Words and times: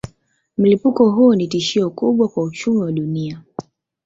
Mlipuko 0.57 1.11
huo 1.11 1.35
ni 1.35 1.47
tishio 1.47 1.89
kubwa 1.89 2.27
kwa 2.29 2.43
uchumi 2.43 2.77
wa 2.77 2.91
dunia. 2.91 3.41